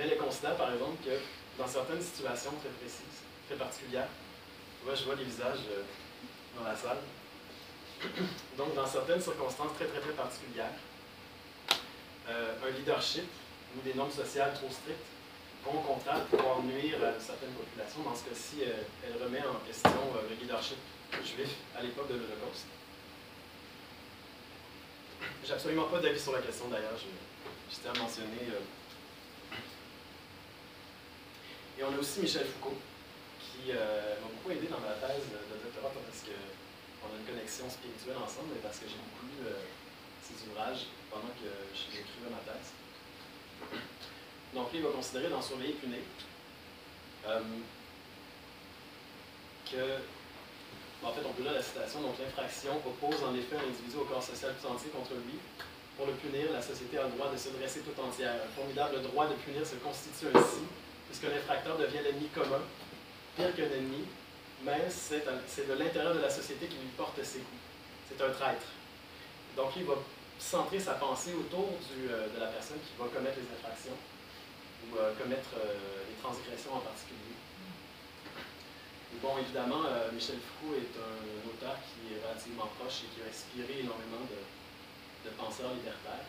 Mais 0.00 0.08
elle 0.08 0.16
considère, 0.16 0.56
par 0.56 0.72
exemple, 0.72 0.96
que 1.04 1.12
dans 1.60 1.68
certaines 1.68 2.00
situations 2.00 2.52
très 2.52 2.70
précises, 2.80 3.20
très 3.46 3.56
particulières, 3.56 4.08
moi, 4.82 4.94
je 4.94 5.04
vois 5.04 5.14
les 5.14 5.24
visages 5.24 5.60
euh, 5.70 5.82
dans 6.56 6.64
la 6.64 6.74
salle. 6.74 6.96
Donc, 8.56 8.74
dans 8.74 8.86
certaines 8.86 9.20
circonstances 9.20 9.74
très, 9.74 9.84
très, 9.84 10.00
très 10.00 10.12
particulières, 10.12 10.72
euh, 12.30 12.54
un 12.66 12.70
leadership 12.70 13.28
ou 13.76 13.82
des 13.82 13.92
normes 13.92 14.10
sociales 14.10 14.54
trop 14.54 14.70
strictes 14.70 15.04
vont 15.66 15.80
au 15.80 15.82
contraire 15.82 16.24
pouvoir 16.32 16.62
nuire 16.62 16.96
à 17.04 17.20
certaines 17.20 17.52
populations. 17.52 18.00
Dans 18.00 18.16
ce 18.16 18.24
cas-ci, 18.24 18.64
euh, 18.64 18.80
elle 19.04 19.22
remet 19.22 19.44
en 19.44 19.60
question 19.66 20.00
le 20.16 20.34
leadership 20.40 20.78
juif 21.12 21.56
à 21.76 21.82
l'époque 21.82 22.08
de 22.08 22.14
l'Holocauste. 22.14 22.72
J'ai 25.44 25.52
absolument 25.52 25.88
pas 25.92 26.00
d'avis 26.00 26.20
sur 26.20 26.32
la 26.32 26.40
question 26.40 26.68
d'ailleurs, 26.68 26.96
j'étais 27.68 27.88
à 27.90 28.02
mentionner. 28.02 28.48
Et 31.80 31.84
on 31.84 31.96
a 31.96 31.98
aussi 31.98 32.20
Michel 32.20 32.44
Foucault, 32.44 32.76
qui 33.40 33.72
euh, 33.72 34.20
m'a 34.20 34.28
beaucoup 34.28 34.52
aidé 34.52 34.68
dans 34.68 34.84
ma 34.84 35.00
thèse 35.00 35.24
de 35.32 35.56
doctorat, 35.64 35.88
pas 35.88 36.04
parce 36.04 36.20
qu'on 36.28 37.08
a 37.08 37.16
une 37.16 37.24
connexion 37.24 37.64
spirituelle 37.72 38.20
ensemble, 38.20 38.52
mais 38.52 38.60
parce 38.60 38.76
que 38.76 38.84
j'ai 38.84 39.00
beaucoup 39.00 39.24
lu 39.32 39.48
euh, 39.48 39.64
ses 40.20 40.36
ouvrages 40.44 40.92
pendant 41.08 41.32
que 41.40 41.48
j'écrivais 41.72 42.28
ma 42.28 42.44
thèse. 42.44 42.76
Donc 44.52 44.68
lui, 44.76 44.80
il 44.80 44.84
va 44.84 44.92
considérer 44.92 45.32
dans 45.32 45.40
Surveiller 45.40 45.72
puné 45.80 46.04
que 49.72 50.04
en 51.02 51.12
fait, 51.12 51.22
on 51.24 51.32
peut 51.32 51.44
là 51.44 51.54
la 51.54 51.62
citation. 51.62 52.02
Donc, 52.02 52.20
l'infraction 52.20 52.76
oppose 52.84 53.24
en 53.24 53.32
effet 53.32 53.56
un 53.56 53.64
individu 53.64 53.96
au 53.96 54.04
corps 54.04 54.22
social 54.22 54.52
tout 54.60 54.68
entier 54.68 54.90
contre 54.90 55.16
lui. 55.16 55.40
Pour 55.96 56.04
le 56.06 56.12
punir, 56.12 56.52
la 56.52 56.60
société 56.60 56.98
a 56.98 57.04
le 57.04 57.16
droit 57.16 57.32
de 57.32 57.38
se 57.38 57.48
dresser 57.56 57.80
tout 57.80 57.96
entière. 57.96 58.36
Un 58.36 58.52
formidable 58.52 59.00
droit 59.00 59.26
de 59.28 59.34
punir 59.40 59.64
se 59.64 59.76
constitue 59.76 60.28
ainsi, 60.34 60.60
puisque 61.10 61.32
l'infracteur 61.32 61.76
devient 61.76 62.02
l'ennemi 62.04 62.28
commun, 62.28 62.62
pire 63.36 63.54
qu'un 63.54 63.64
ennemi, 63.64 64.06
mais 64.64 64.86
c'est 64.88 65.26
de 65.66 65.72
l'intérieur 65.74 66.14
de 66.14 66.20
la 66.20 66.30
société 66.30 66.66
qui 66.66 66.76
lui 66.76 66.92
porte 66.96 67.22
ses 67.24 67.40
coups. 67.40 67.62
C'est 68.08 68.22
un 68.22 68.30
traître. 68.30 68.66
Donc, 69.56 69.72
il 69.76 69.84
va 69.84 69.94
centrer 70.38 70.78
sa 70.78 70.94
pensée 70.94 71.34
autour 71.34 71.68
euh, 71.68 72.28
de 72.34 72.40
la 72.40 72.46
personne 72.46 72.78
qui 72.78 72.94
va 72.98 73.08
commettre 73.08 73.36
les 73.36 73.50
infractions 73.58 73.96
ou 74.86 74.96
euh, 74.96 75.12
commettre 75.20 75.50
euh, 75.58 75.74
les 76.08 76.16
transgressions 76.22 76.74
en 76.74 76.80
particulier. 76.80 77.34
Bon, 79.20 79.36
évidemment, 79.38 79.82
Michel 80.14 80.38
Foucault 80.38 80.78
est 80.78 80.94
un, 80.94 81.50
auteur 81.50 81.76
qui 81.82 82.14
est 82.14 82.22
relativement 82.22 82.70
proche 82.78 83.02
et 83.04 83.08
qui 83.10 83.20
a 83.20 83.28
inspiré 83.28 83.82
énormément 83.82 84.22
de, 84.30 85.30
penseurs 85.36 85.74
libertaires. 85.74 86.24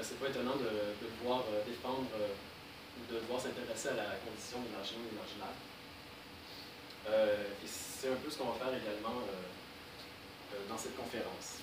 C'est 0.00 0.18
pas 0.20 0.28
étonnant 0.28 0.54
de, 0.54 0.94
de 0.96 1.08
voir 1.20 1.42
défendre 1.66 2.06
de 3.34 3.40
s'intéresser 3.40 3.88
à 3.88 3.94
la 3.94 4.16
condition 4.22 4.58
marginaux 4.72 5.02
et 5.06 5.10
des 5.10 5.18
marginales. 5.18 5.58
et 7.62 7.66
c'est 7.66 8.10
un 8.10 8.16
peu 8.16 8.30
ce 8.30 8.38
qu'on 8.38 8.50
va 8.50 8.58
faire 8.58 8.74
également 8.74 9.20
dans 10.68 10.78
cette 10.78 10.96
conférence. 10.96 11.60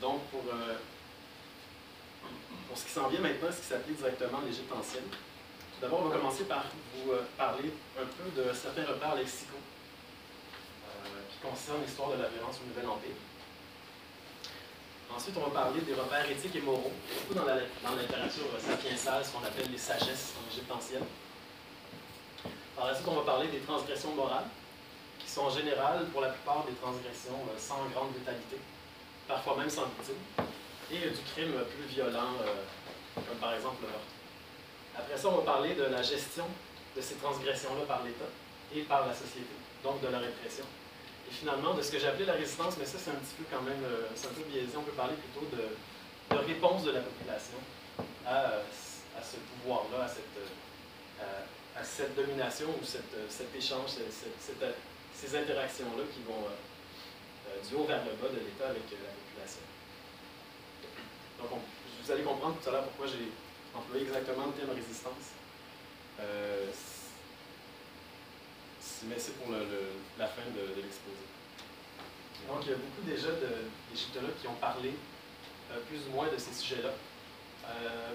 Donc, 0.00 0.22
pour, 0.30 0.42
pour 2.68 2.78
ce 2.78 2.84
qui 2.84 2.92
s'en 2.92 3.08
vient 3.08 3.20
maintenant, 3.20 3.50
ce 3.50 3.60
qui 3.60 3.66
s'applique 3.66 3.96
directement 3.96 4.38
à 4.38 4.44
l'Égypte 4.44 4.72
ancienne, 4.72 5.10
D'abord, 5.80 6.00
on 6.04 6.08
va 6.08 6.16
commencer 6.16 6.44
par 6.44 6.64
vous 6.94 7.12
euh, 7.12 7.20
parler 7.36 7.70
un 8.00 8.06
peu 8.06 8.42
de 8.42 8.50
certains 8.54 8.84
repères 8.84 9.14
lexicaux 9.14 9.60
euh, 10.88 11.20
qui 11.30 11.46
concernent 11.46 11.82
l'histoire 11.82 12.16
de 12.16 12.22
la 12.22 12.28
violence 12.28 12.56
au 12.64 12.68
Nouvel 12.68 12.88
Empire. 12.88 13.12
Ensuite, 15.14 15.36
on 15.36 15.48
va 15.48 15.60
parler 15.62 15.80
des 15.80 15.94
repères 15.94 16.30
éthiques 16.30 16.56
et 16.56 16.60
moraux, 16.60 16.92
beaucoup 17.14 17.34
dans 17.34 17.44
la, 17.44 17.56
dans 17.82 17.94
la 17.96 18.02
littérature 18.02 18.46
sapiensale, 18.58 19.24
ce 19.24 19.32
qu'on 19.32 19.44
appelle 19.44 19.70
les 19.70 19.78
sagesses 19.78 20.34
en 20.36 20.52
Égypte 20.52 20.70
ancienne. 20.70 21.04
Par 22.76 22.86
la 22.86 22.94
suite, 22.94 23.08
on 23.08 23.14
va 23.14 23.22
parler 23.22 23.48
des 23.48 23.60
transgressions 23.60 24.14
morales, 24.14 24.44
qui 25.18 25.28
sont 25.30 25.42
en 25.42 25.50
général, 25.50 26.06
pour 26.12 26.20
la 26.20 26.28
plupart, 26.28 26.64
des 26.64 26.74
transgressions 26.74 27.40
euh, 27.48 27.58
sans 27.58 27.86
grande 27.94 28.12
brutalité, 28.12 28.58
parfois 29.26 29.56
même 29.56 29.70
sans 29.70 29.86
victime, 29.86 30.20
et 30.90 30.98
du 30.98 31.22
crime 31.34 31.54
plus 31.74 31.94
violent, 31.94 32.36
comme 33.14 33.38
par 33.38 33.54
exemple 33.54 33.82
le 33.82 33.88
meurtre. 33.88 34.06
Après 34.96 35.16
ça, 35.16 35.28
on 35.28 35.38
va 35.38 35.42
parler 35.42 35.74
de 35.74 35.84
la 35.84 36.02
gestion 36.02 36.44
de 36.96 37.00
ces 37.00 37.14
transgressions-là 37.16 37.84
par 37.86 38.02
l'État 38.04 38.30
et 38.74 38.82
par 38.82 39.06
la 39.06 39.12
société, 39.12 39.54
donc 39.82 40.00
de 40.00 40.08
la 40.08 40.18
répression. 40.18 40.64
Et 41.28 41.32
finalement, 41.32 41.74
de 41.74 41.82
ce 41.82 41.90
que 41.90 42.04
appelé 42.06 42.24
la 42.24 42.34
résistance, 42.34 42.76
mais 42.78 42.86
ça 42.86 42.98
c'est 42.98 43.10
un 43.10 43.20
petit 43.20 43.34
peu 43.38 43.44
quand 43.50 43.62
même, 43.62 43.82
euh, 43.84 44.06
c'est 44.14 44.28
un 44.28 44.36
peu 44.36 44.42
biaisé, 44.42 44.76
on 44.76 44.82
peut 44.82 44.92
parler 44.92 45.14
plutôt 45.14 45.46
de, 45.56 46.36
réponse 46.36 46.84
de 46.84 46.92
la 46.92 47.00
population 47.00 47.58
à, 48.26 48.62
ce 49.22 49.36
pouvoir-là, 49.36 50.04
à 50.04 50.08
cette, 50.08 50.38
euh, 50.38 51.42
à, 51.76 51.82
cette 51.82 52.14
domination 52.14 52.68
ou 52.68 52.84
cette, 52.84 53.14
cet 53.28 53.54
échange, 53.54 53.90
ces 55.14 55.36
interactions-là 55.36 56.04
qui 56.14 56.22
vont 56.22 56.44
euh, 56.46 57.68
du 57.68 57.74
haut 57.74 57.84
vers 57.84 58.04
le 58.04 58.12
bas 58.20 58.28
de 58.28 58.38
l'État 58.38 58.68
avec 58.68 58.82
la 58.90 59.10
population. 59.10 59.62
Donc, 61.38 61.60
vous 62.02 62.10
allez 62.12 62.22
comprendre 62.22 62.56
tout 62.62 62.68
à 62.68 62.72
l'heure 62.72 62.84
pourquoi 62.84 63.06
j'ai 63.06 63.30
employer 63.74 64.06
exactement 64.06 64.46
le 64.46 64.52
terme 64.52 64.74
résistance. 64.74 65.36
Euh, 66.20 66.70
mais 69.04 69.18
c'est 69.18 69.36
pour 69.36 69.52
la 69.52 70.26
fin 70.28 70.46
de, 70.54 70.80
l'exposé. 70.80 71.24
Donc, 72.48 72.64
il 72.64 72.70
y 72.70 72.74
a 72.74 72.76
beaucoup 72.76 73.04
déjà 73.04 73.28
d'égyptologues 73.36 74.38
qui 74.40 74.48
ont 74.48 74.60
parlé 74.60 74.92
euh, 75.72 75.80
plus 75.88 76.00
ou 76.08 76.14
moins 76.14 76.28
de 76.28 76.38
ces 76.38 76.52
sujets-là. 76.52 76.92
Euh, 77.68 78.12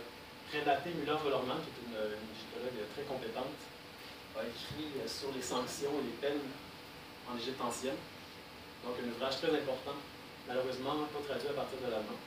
Prédaté 0.49 0.91
Müller-Vollerman, 0.91 1.59
qui 1.63 1.69
est 1.69 1.79
une, 1.87 1.95
égyptologue 1.95 2.87
très 2.95 3.03
compétente, 3.03 3.59
a 4.35 4.43
écrit 4.43 4.99
euh, 4.99 5.07
sur 5.07 5.31
les 5.35 5.41
sanctions 5.41 5.91
et 5.99 6.05
les 6.07 6.17
peines 6.19 6.47
en 7.29 7.37
Égypte 7.37 7.61
ancienne. 7.61 7.99
Donc, 8.85 8.95
un 8.97 9.09
ouvrage 9.11 9.37
très 9.37 9.53
important, 9.53 9.95
malheureusement 10.47 11.07
pas 11.13 11.21
traduit 11.27 11.49
à 11.49 11.53
partir 11.53 11.77
de 11.79 11.91
l'allemand. 11.91 12.19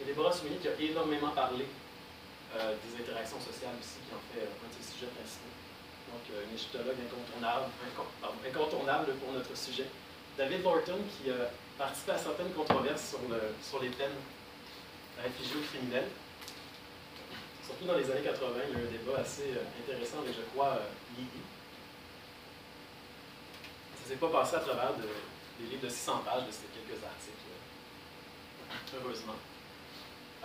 Et 0.00 0.04
Déborah 0.04 0.32
Soumini 0.32 0.56
qui 0.58 0.68
a 0.68 0.74
énormément 0.80 1.30
parlé 1.30 1.66
euh, 2.56 2.74
des 2.82 3.02
interactions 3.02 3.38
sociales 3.38 3.76
aussi, 3.78 4.00
qui 4.02 4.10
en 4.14 4.22
fait 4.32 4.42
un 4.42 4.68
de 4.68 4.74
ses 4.74 4.92
sujets 4.92 5.12
principaux. 5.12 5.59
Donc, 6.10 6.24
euh, 6.30 6.44
un 6.44 6.54
égyptologue 6.54 6.96
incontournable, 6.98 7.70
incontournable 8.46 9.14
pour 9.14 9.32
notre 9.32 9.56
sujet. 9.56 9.86
David 10.36 10.62
Lorton, 10.62 10.98
qui 11.10 11.30
a 11.30 11.50
participé 11.78 12.12
à 12.12 12.18
certaines 12.18 12.52
controverses 12.52 13.10
sur, 13.10 13.20
le, 13.28 13.54
sur 13.62 13.80
les 13.80 13.90
peines 13.90 14.18
réfugiés 15.22 15.56
ou 15.56 15.64
criminels. 15.66 16.08
Surtout 17.64 17.84
dans 17.84 17.96
les 17.96 18.10
années 18.10 18.22
80, 18.22 18.50
il 18.68 18.74
y 18.74 18.76
a 18.76 18.80
eu 18.80 18.86
un 18.86 18.90
débat 18.90 19.20
assez 19.20 19.54
euh, 19.54 19.80
intéressant 19.82 20.18
avec, 20.20 20.34
je 20.34 20.42
crois, 20.52 20.80
Lily. 21.16 21.44
Ça 24.02 24.08
s'est 24.08 24.20
pas 24.20 24.28
passé 24.28 24.56
à 24.56 24.60
travers 24.60 24.94
des 24.94 25.66
livres 25.66 25.84
de 25.84 25.88
600 25.88 26.22
pages, 26.24 26.42
c'était 26.50 26.80
quelques 26.82 27.04
articles, 27.04 27.46
heureusement. 28.98 29.38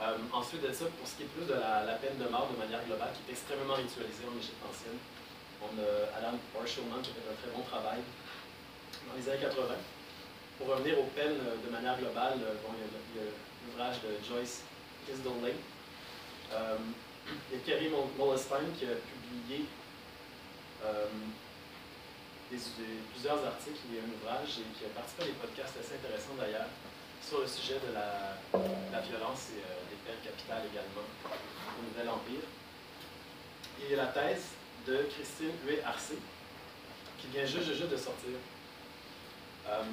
Euh, 0.02 0.18
ensuite 0.34 0.62
de 0.62 0.74
ça, 0.74 0.86
pour 0.92 1.08
ce 1.08 1.16
qui 1.16 1.24
est 1.24 1.32
plus 1.32 1.48
de 1.48 1.56
la, 1.56 1.96
peine 2.04 2.20
de 2.20 2.28
mort 2.28 2.52
de 2.52 2.60
manière 2.60 2.84
globale, 2.84 3.16
qui 3.16 3.24
est 3.32 3.34
extrêmement 3.34 3.80
ritualisée 3.80 4.28
en 4.28 4.36
Égypte 4.36 4.60
ancienne, 4.68 5.00
on 5.62 5.74
a 5.80 6.18
Alan 6.18 6.38
Parshalman 6.54 7.02
qui 7.02 7.12
a 7.12 7.14
fait 7.14 7.32
un 7.32 7.40
très 7.42 7.52
bon 7.56 7.64
travail 7.64 8.00
dans 9.08 9.16
les 9.18 9.30
années 9.30 9.42
80. 9.42 9.76
Pour 10.58 10.68
revenir 10.68 11.00
aux 11.00 11.10
peines 11.16 11.38
de 11.38 11.70
manière 11.70 11.98
globale, 11.98 12.40
euh, 12.42 12.56
bon, 12.64 12.74
il 12.76 13.20
y 13.20 13.24
a 13.24 13.32
l'ouvrage 13.68 14.02
de 14.02 14.16
Joyce 14.26 14.64
Kisdall 15.06 15.54
euh, 16.54 16.78
il 17.52 17.58
y 17.58 17.62
a 17.62 17.66
Kerry 17.66 17.90
Mollestein 18.18 18.70
qui 18.78 18.86
a 18.86 18.96
publié 18.96 19.66
plusieurs 23.12 23.44
articles 23.44 23.90
et 23.92 24.00
un 24.00 24.10
ouvrage 24.14 24.62
et 24.62 24.70
qui 24.78 24.86
a 24.86 24.94
participé 24.94 25.24
à 25.24 25.26
des 25.26 25.40
podcasts 25.42 25.76
assez 25.82 25.96
intéressants 25.98 26.38
d'ailleurs 26.38 26.70
sur 27.22 27.42
le 27.42 27.48
sujet 27.48 27.82
de 27.82 27.92
la, 27.94 28.38
violence 29.02 29.50
et 29.58 29.66
euh, 29.66 29.90
des 29.90 29.98
peines 30.06 30.22
capitales 30.24 30.62
également 30.70 31.02
au 31.02 31.82
Nouvel 31.82 32.10
Empire. 32.10 32.46
Et 33.82 33.96
la 33.96 34.08
thèse 34.08 34.54
de 34.86 35.10
Christine 35.10 35.52
Huet-Arcé, 35.66 36.18
qui 37.18 37.28
vient 37.28 37.46
juste, 37.46 37.70
de 37.70 37.98
sortir, 37.98 38.38
euh, 39.68 39.84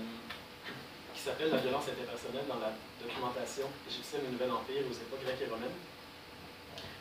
qui 1.14 1.20
s'appelle 1.20 1.50
La 1.50 1.58
violence 1.58 1.88
interpersonnelle 1.88 2.44
dans 2.46 2.60
la 2.60 2.76
documentation 3.00 3.72
égyptienne 3.88 4.28
du 4.28 4.32
Nouvel 4.36 4.52
Empire 4.52 4.84
aux 4.84 4.92
époques 4.92 5.24
grecques 5.24 5.40
et 5.40 5.48
romaines. 5.48 5.78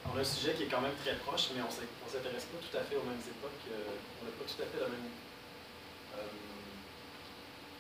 on 0.08 0.18
a 0.18 0.22
un 0.22 0.24
sujet 0.24 0.54
qui 0.56 0.64
est 0.64 0.72
quand 0.72 0.80
même 0.80 0.96
très 1.04 1.16
proche, 1.20 1.52
mais 1.56 1.62
on 1.62 1.68
ne 1.68 2.10
s'intéresse 2.12 2.48
pas 2.48 2.60
tout 2.64 2.78
à 2.80 2.84
fait 2.88 2.96
aux 2.96 3.04
mêmes 3.04 3.24
époques. 3.28 3.64
on 3.68 4.24
n'a 4.24 4.32
pas 4.40 4.48
tout 4.48 4.62
à 4.64 4.68
fait 4.72 4.80
la 4.80 4.88
même, 4.88 5.12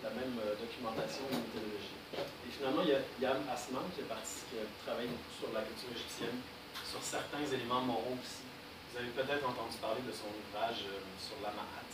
la 0.03 0.11
même 0.11 0.35
documentation 0.59 1.23
et 1.31 1.39
méthodologie. 1.39 1.99
Et 2.11 2.51
finalement, 2.51 2.83
il 2.83 2.91
y 2.91 2.95
a 2.99 3.03
Yam 3.23 3.47
Asman 3.47 3.87
qui, 3.95 4.03
qui 4.03 4.59
a 4.59 4.95
beaucoup 5.07 5.33
sur 5.39 5.55
la 5.55 5.63
culture 5.63 5.95
égyptienne, 5.95 6.43
sur 6.83 6.99
certains 6.99 7.47
éléments 7.47 7.87
moraux 7.87 8.19
aussi. 8.19 8.51
Vous 8.91 8.97
avez 8.97 9.09
peut-être 9.09 9.47
entendu 9.47 9.77
parler 9.79 10.01
de 10.05 10.11
son 10.11 10.27
ouvrage 10.27 10.83
sur 11.17 11.35
la 11.41 11.49
Mahat. 11.51 11.87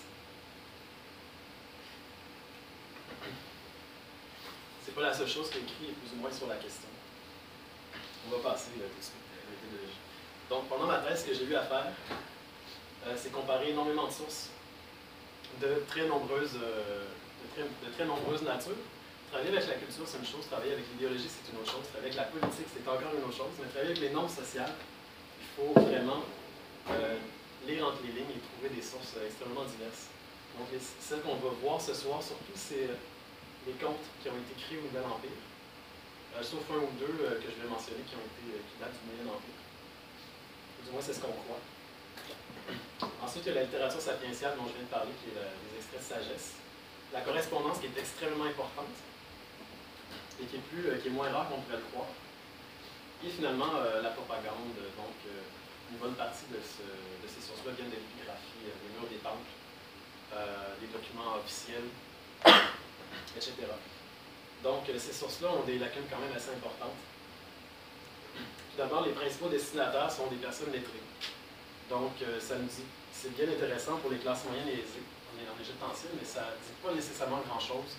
C'est 4.83 4.95
pas 4.95 5.01
la 5.01 5.13
seule 5.13 5.27
chose 5.27 5.49
qui 5.51 5.59
est 5.59 5.61
écrit 5.61 5.93
plus 5.93 6.17
ou 6.17 6.21
moins 6.21 6.31
sur 6.31 6.47
la 6.47 6.55
question. 6.55 6.89
On 8.25 8.37
va 8.37 8.49
passer 8.49 8.71
de 8.75 8.83
à. 8.83 9.27
Donc, 10.49 10.67
pendant 10.69 10.87
ma 10.87 10.99
thèse, 10.99 11.21
ce 11.21 11.27
que 11.27 11.33
j'ai 11.35 11.43
eu 11.43 11.55
à 11.55 11.63
faire, 11.63 11.91
euh, 13.05 13.13
c'est 13.15 13.31
comparer 13.31 13.69
énormément 13.69 14.07
de 14.07 14.11
sources 14.11 14.49
de 15.61 15.83
très 15.87 16.07
nombreuses, 16.07 16.57
euh, 16.61 17.05
de, 17.57 17.91
très, 17.93 18.05
nombreuses 18.05 18.41
natures. 18.41 18.79
Travailler 19.31 19.55
avec 19.55 19.67
la 19.67 19.75
culture, 19.75 20.03
c'est 20.05 20.17
une 20.17 20.25
chose. 20.25 20.47
Travailler 20.49 20.73
avec 20.73 20.85
l'idéologie, 20.93 21.29
c'est 21.29 21.51
une 21.51 21.59
autre 21.59 21.71
chose. 21.71 21.83
Travailler 21.91 22.17
avec 22.17 22.33
la 22.33 22.39
politique, 22.39 22.67
c'est 22.73 22.89
encore 22.89 23.13
une 23.13 23.23
autre 23.23 23.37
chose. 23.37 23.53
Mais 23.59 23.67
travailler 23.67 23.91
avec 23.91 24.01
les 24.01 24.09
normes 24.09 24.29
sociales, 24.29 24.73
il 25.41 25.47
faut 25.55 25.73
vraiment 25.79 26.23
euh, 26.91 27.17
lire 27.67 27.85
entre 27.85 27.99
les 28.03 28.11
lignes 28.11 28.31
et 28.31 28.39
trouver 28.39 28.69
des 28.73 28.76
sources 28.87 29.19
extrêmement 29.19 29.67
diverses. 29.67 30.07
Donc, 30.55 30.71
celles 30.79 31.21
qu'on 31.21 31.35
va 31.35 31.51
voir 31.61 31.79
ce 31.79 31.93
soir, 31.93 32.23
surtout, 32.23 32.55
c'est 32.55 32.87
les 33.67 33.75
contes 33.75 34.07
qui 34.23 34.29
ont 34.31 34.39
été 34.39 34.55
créés 34.55 34.79
au 34.79 34.87
Nouvel 34.87 35.03
Empire, 35.03 35.43
euh, 36.33 36.41
sauf 36.41 36.63
un 36.71 36.79
ou 36.79 36.91
deux 36.95 37.19
euh, 37.19 37.35
que 37.35 37.51
je 37.51 37.59
vais 37.59 37.67
mentionner 37.67 38.01
qui, 38.07 38.15
euh, 38.15 38.63
datent 38.79 38.95
du 38.95 39.03
Moyen 39.11 39.27
Empire. 39.27 39.59
Du 40.87 40.91
moins, 40.95 41.03
c'est 41.03 41.13
ce 41.13 41.19
qu'on 41.19 41.35
croit. 41.35 41.59
Ensuite, 43.21 43.43
il 43.45 43.49
y 43.49 43.51
a 43.51 43.55
la 43.59 43.63
littérature 43.67 43.99
sapientiale 43.99 44.55
dont 44.55 44.65
je 44.71 44.79
viens 44.79 44.87
de 44.87 44.93
parler, 44.93 45.11
qui 45.19 45.35
est 45.35 45.37
les 45.37 45.77
extraits 45.77 45.99
de 45.99 46.07
sagesse. 46.07 46.55
La 47.11 47.21
correspondance 47.21 47.79
qui 47.79 47.91
est 47.91 47.97
extrêmement 47.99 48.47
importante 48.47 48.95
et 50.39 50.45
qui 50.45 50.55
est, 50.55 50.65
plus, 50.71 50.87
qui 51.01 51.07
est 51.07 51.11
moins 51.11 51.29
rare 51.29 51.49
qu'on 51.49 51.61
pourrait 51.61 51.81
le 51.83 51.89
croire. 51.91 52.11
Et 53.25 53.29
finalement, 53.29 53.73
la 53.73 54.09
propagande. 54.11 54.75
Donc, 54.95 55.17
une 55.91 55.97
bonne 55.97 56.15
partie 56.15 56.45
de, 56.51 56.59
ces 56.63 57.41
sources-là 57.41 57.71
viennent 57.73 57.89
de 57.89 57.95
l'épigraphie, 57.95 58.63
des 58.65 58.89
murs 58.93 59.09
des 59.09 59.21
temples, 59.23 59.51
des 60.81 60.87
documents 60.87 61.37
officiels, 61.39 61.87
etc. 63.35 63.53
Donc, 64.63 64.89
euh, 64.89 64.97
ces 64.97 65.13
sources-là 65.13 65.49
ont 65.49 65.63
des 65.63 65.77
lacunes 65.77 66.05
quand 66.09 66.19
même 66.19 66.35
assez 66.35 66.49
importantes. 66.49 66.97
Tout 68.35 68.77
d'abord, 68.77 69.05
les 69.05 69.13
principaux 69.13 69.49
destinataires 69.49 70.11
sont 70.11 70.27
des 70.27 70.37
personnes 70.37 70.71
lettrées. 70.71 71.03
Donc, 71.89 72.13
euh, 72.21 72.39
ça 72.39 72.55
nous 72.57 72.65
dit, 72.67 72.83
c'est 73.11 73.35
bien 73.35 73.47
intéressant 73.47 73.97
pour 73.97 74.11
les 74.11 74.17
classes 74.17 74.45
moyennes 74.45 74.69
et 74.69 74.81
aisées. 74.81 75.05
On 75.33 75.39
est 75.39 75.49
en 75.49 75.61
Égypte 75.61 75.81
ancienne, 75.81 76.13
mais 76.19 76.27
ça 76.27 76.41
ne 76.41 76.65
dit 76.65 76.73
pas 76.83 76.93
nécessairement 76.93 77.41
grand-chose 77.47 77.97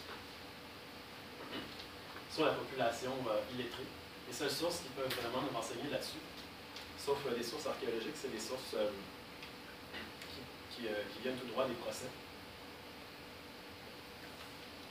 sur 2.31 2.45
la 2.45 2.53
population 2.53 3.13
euh, 3.29 3.55
illettrée. 3.55 3.87
Les 4.27 4.35
seules 4.35 4.51
sources 4.51 4.81
qui 4.81 4.89
peuvent 4.89 5.15
vraiment 5.23 5.43
nous 5.43 5.57
renseigner 5.57 5.89
là-dessus, 5.91 6.21
sauf 7.09 7.25
des 7.35 7.43
sources 7.43 7.67
archéologiques, 7.67 8.21
c'est 8.21 8.33
des 8.33 8.41
sources 8.41 8.77
qui, 10.77 10.83
viennent 11.23 11.37
tout 11.37 11.49
droit 11.49 11.67
des 11.67 11.75
procès 11.75 12.07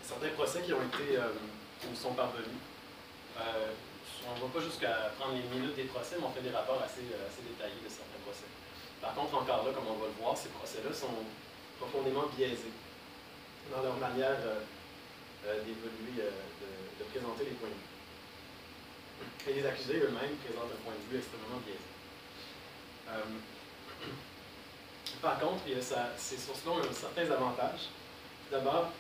certains 0.07 0.31
procès 0.39 0.62
qui 0.63 0.71
ont 0.71 0.81
été, 0.88 1.19
euh, 1.19 1.36
qui 1.81 1.88
nous 1.91 2.00
sont 2.00 2.15
parvenus. 2.15 2.63
Euh, 3.39 3.75
on 4.24 4.36
ne 4.36 4.41
va 4.47 4.47
pas 4.47 4.63
jusqu'à 4.63 5.12
prendre 5.19 5.36
les 5.36 5.43
minutes 5.51 5.75
des 5.75 5.91
procès, 5.91 6.15
mais 6.17 6.25
on 6.25 6.31
fait 6.31 6.41
des 6.41 6.55
rapports 6.55 6.79
assez, 6.79 7.03
euh, 7.12 7.27
assez 7.27 7.43
détaillés 7.43 7.83
de 7.83 7.91
certains 7.91 8.24
procès. 8.24 8.47
Par 9.03 9.13
contre, 9.13 9.36
encore 9.36 9.67
là, 9.67 9.75
comme 9.75 9.91
on 9.91 10.00
va 10.00 10.07
le 10.07 10.15
voir, 10.15 10.36
ces 10.39 10.50
procès-là 10.55 10.95
sont 10.95 11.12
profondément 11.77 12.25
biaisés 12.31 12.74
dans 13.69 13.83
leur 13.83 13.97
manière 14.00 14.39
d'évoluer, 15.43 16.17
de, 16.17 17.03
présenter 17.12 17.45
les 17.45 17.56
points 17.60 17.69
de 17.69 17.77
vue. 17.77 17.91
Et 19.51 19.62
les 19.62 19.65
accusés 19.67 19.99
eux-mêmes 20.01 20.36
présentent 20.41 20.71
un 20.71 20.82
point 20.84 20.95
de 20.97 21.06
vue 21.12 21.19
extrêmement 21.19 21.62
biaisé. 21.62 21.96
Par 25.22 25.39
contre, 25.39 25.63
ces 26.17 26.38
sources-là 26.38 26.72
ont 26.72 26.93
certains 26.93 27.30
avantages. 27.32 27.89
D'abord, 28.52 28.91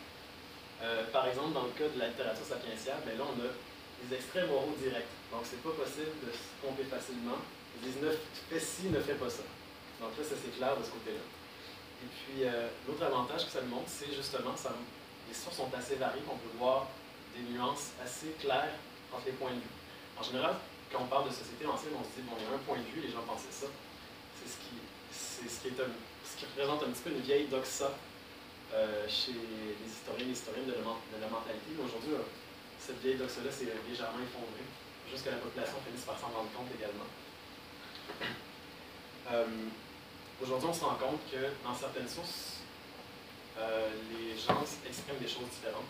euh, 0.81 1.03
par 1.11 1.27
exemple, 1.27 1.53
dans 1.53 1.63
le 1.63 1.71
cas 1.71 1.87
de 1.87 1.99
la 1.99 2.07
littérature 2.07 2.45
sapientiale, 2.45 2.97
ben 3.05 3.17
là, 3.17 3.23
on 3.25 3.39
a 3.41 3.49
des 4.03 4.15
extraits 4.15 4.47
moraux 4.47 4.75
directs. 4.77 5.09
Donc, 5.31 5.41
c'est 5.43 5.61
pas 5.61 5.71
possible 5.71 6.13
de 6.25 6.31
se 6.31 6.45
tromper 6.61 6.83
facilement. 6.83 7.37
Ils 7.75 7.89
disent 7.89 8.01
ne 8.01 8.11
fais 8.49 8.59
ci, 8.59 8.89
ne 8.89 8.99
fais 8.99 9.15
pas 9.15 9.29
ça. 9.29 9.43
Donc 10.01 10.17
là, 10.17 10.23
ça 10.23 10.35
c'est 10.37 10.55
clair 10.57 10.77
de 10.77 10.83
ce 10.83 10.91
côté-là. 10.91 11.23
Et 12.03 12.07
puis, 12.07 12.43
euh, 12.45 12.69
l'autre 12.87 13.03
avantage 13.03 13.45
que 13.45 13.51
ça 13.51 13.61
nous 13.61 13.73
montre, 13.73 13.89
c'est 13.89 14.13
justement, 14.13 14.55
ça, 14.55 14.73
les 15.27 15.33
sources 15.33 15.57
sont 15.57 15.73
assez 15.73 15.95
variées, 15.95 16.21
qu'on 16.21 16.37
peut 16.37 16.57
voir 16.57 16.87
des 17.35 17.41
nuances 17.51 17.91
assez 18.03 18.35
claires 18.39 18.77
entre 19.11 19.25
les 19.25 19.33
points 19.33 19.51
de 19.51 19.61
vue. 19.61 19.75
En 20.19 20.23
général, 20.23 20.55
quand 20.91 20.99
on 21.01 21.07
parle 21.07 21.29
de 21.29 21.33
société 21.33 21.65
ancienne, 21.65 21.93
on 21.97 22.03
se 22.03 22.21
dit, 22.21 22.25
bon, 22.25 22.37
il 22.37 22.45
y 22.45 22.47
a 22.47 22.55
un 22.55 22.61
point 22.61 22.77
de 22.77 22.89
vue, 22.93 23.01
les 23.01 23.11
gens 23.11 23.25
pensaient 23.25 23.51
ça. 23.51 23.67
C'est 24.37 24.49
ce 24.49 24.57
qui, 24.57 24.77
c'est 25.11 25.49
ce 25.49 25.61
qui, 25.61 25.67
est 25.69 25.77
ce 25.77 26.37
qui 26.37 26.45
représente 26.45 26.83
un 26.83 26.91
petit 26.91 27.01
peu 27.01 27.09
une 27.11 27.21
vieille 27.21 27.47
doxa 27.47 27.91
euh, 28.73 29.07
chez 29.07 29.33
les 29.33 29.89
historiens 29.89 30.27
et 30.27 30.31
historiennes 30.31 30.67
de 30.67 30.73
la, 30.75 31.27
mentalité. 31.29 31.71
Aujourd'hui, 31.79 32.13
euh, 32.13 32.23
cette 32.79 32.99
vieille 33.01 33.15
doxe-là 33.17 33.51
s'est 33.51 33.71
légèrement 33.87 34.19
effondrée, 34.19 34.67
jusqu'à 35.09 35.31
la 35.31 35.37
population 35.37 35.77
finisse 35.85 36.03
par 36.03 36.19
s'en 36.19 36.27
rendre 36.27 36.51
compte 36.51 36.67
également. 36.77 37.07
Euh, 39.31 39.45
aujourd'hui, 40.41 40.69
on 40.69 40.73
se 40.73 40.83
rend 40.83 40.95
compte 40.95 41.19
que 41.31 41.51
dans 41.63 41.75
certaines 41.75 42.07
sources, 42.07 42.61
les 43.57 44.37
gens 44.37 44.61
expriment 44.85 45.17
des 45.17 45.27
choses 45.27 45.49
différentes, 45.49 45.89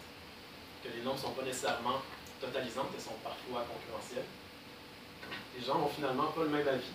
que 0.82 0.88
les 0.88 1.04
normes 1.04 1.18
ne 1.18 1.22
sont 1.22 1.32
pas 1.32 1.44
nécessairement 1.44 2.00
totalisantes, 2.40 2.88
elles 2.96 3.04
sont 3.04 3.20
parfois 3.22 3.66
concurrentielles. 3.68 4.26
Les 5.58 5.66
gens 5.66 5.78
n'ont 5.78 5.90
finalement 5.90 6.32
pas 6.32 6.44
le 6.44 6.50
même 6.50 6.68
avis 6.68 6.94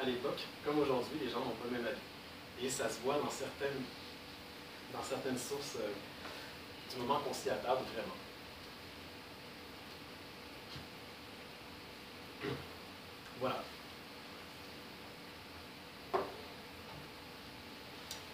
à 0.00 0.04
l'époque, 0.04 0.40
comme 0.64 0.78
aujourd'hui, 0.80 1.18
les 1.22 1.30
gens 1.30 1.40
n'ont 1.40 1.50
pas 1.50 1.66
le 1.70 1.78
même 1.78 1.86
avis. 1.86 2.66
Et 2.66 2.70
ça 2.70 2.88
se 2.88 3.00
voit 3.00 3.18
dans 3.18 3.30
certaines 3.30 3.82
dans 4.92 5.02
certaines 5.02 5.38
sources 5.38 5.76
euh, 5.80 5.92
du 6.92 7.00
moment 7.00 7.18
qu'on 7.20 7.34
s'y 7.34 7.50
attarde 7.50 7.80
vraiment. 7.92 8.14
Voilà. 13.40 13.62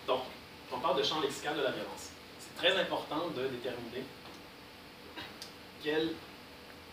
Donc, 0.06 0.20
on 0.70 0.78
parle 0.78 0.98
de 0.98 1.02
champ 1.02 1.20
lexical 1.20 1.56
de 1.56 1.62
la 1.62 1.70
violence. 1.70 2.10
C'est 2.38 2.54
très 2.54 2.78
important 2.78 3.28
de 3.28 3.46
déterminer 3.48 4.04
quels 5.82 6.12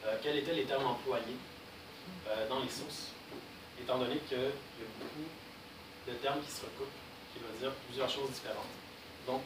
euh, 0.06 0.18
étaient 0.24 0.54
les 0.54 0.64
termes 0.64 0.86
employés 0.86 1.36
euh, 2.30 2.48
dans 2.48 2.60
les 2.62 2.70
sources, 2.70 3.12
étant 3.82 3.98
donné 3.98 4.18
qu'il 4.28 4.38
y 4.38 4.42
a 4.42 4.92
beaucoup 5.00 5.28
de 6.08 6.14
termes 6.14 6.42
qui 6.42 6.52
se 6.52 6.62
recoupent, 6.62 6.98
qui 7.34 7.40
veulent 7.40 7.60
dire 7.60 7.72
plusieurs 7.88 8.10
choses 8.10 8.30
différentes. 8.32 8.74
Donc, 9.26 9.42